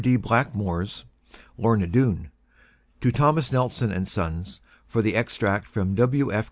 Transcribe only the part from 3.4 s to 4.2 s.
Nelson &